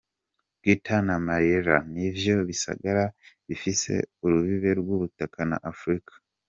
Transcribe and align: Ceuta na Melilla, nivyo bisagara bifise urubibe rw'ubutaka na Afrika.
Ceuta 0.61 0.95
na 1.07 1.15
Melilla, 1.25 1.77
nivyo 1.93 2.35
bisagara 2.49 3.03
bifise 3.47 3.93
urubibe 4.23 4.69
rw'ubutaka 4.79 5.39
na 5.49 5.57
Afrika. 5.71 6.11